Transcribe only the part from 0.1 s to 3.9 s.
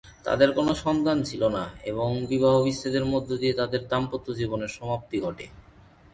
তাদের কোন সন্তান ছিল না এবং বিবাহবিচ্ছেদের মধ্য দিয়ে তাদের